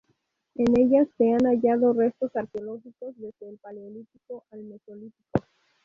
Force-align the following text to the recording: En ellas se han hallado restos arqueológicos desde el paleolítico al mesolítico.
En 0.55 0.79
ellas 0.79 1.07
se 1.15 1.31
han 1.31 1.45
hallado 1.45 1.93
restos 1.93 2.35
arqueológicos 2.35 3.13
desde 3.19 3.49
el 3.49 3.59
paleolítico 3.59 4.43
al 4.49 4.63
mesolítico. 4.63 5.29